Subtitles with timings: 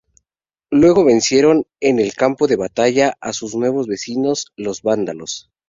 [0.71, 5.51] Luego vencieron en el campo de batalla a sus nuevos vecinos, los vándalos.